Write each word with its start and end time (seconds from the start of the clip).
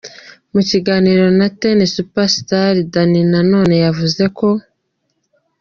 Mu 0.53 0.61
kiganiro 0.69 1.25
na 1.39 1.47
Ten 1.61 1.77
Super 1.95 2.27
Star, 2.37 2.73
Danny 2.93 3.21
Nanone 3.31 3.75
yavuze 3.85 4.23
ko. 4.37 4.47